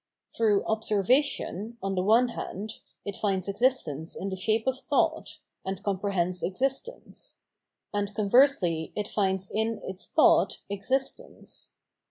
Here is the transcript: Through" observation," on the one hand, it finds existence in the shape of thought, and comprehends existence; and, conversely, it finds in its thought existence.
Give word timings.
Through" 0.35 0.65
observation," 0.65 1.77
on 1.79 1.93
the 1.93 2.01
one 2.01 2.29
hand, 2.29 2.79
it 3.05 3.15
finds 3.15 3.47
existence 3.47 4.15
in 4.15 4.29
the 4.31 4.35
shape 4.35 4.65
of 4.65 4.79
thought, 4.79 5.37
and 5.63 5.83
comprehends 5.83 6.41
existence; 6.41 7.37
and, 7.93 8.11
conversely, 8.15 8.93
it 8.95 9.07
finds 9.07 9.51
in 9.51 9.79
its 9.83 10.07
thought 10.07 10.57
existence. 10.71 11.73